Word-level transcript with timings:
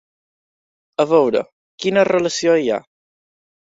A 1.03 1.05
veure, 1.11 1.43
quina 1.85 2.07
relació 2.11 2.57
hi 2.65 2.69
ha? 2.69 2.81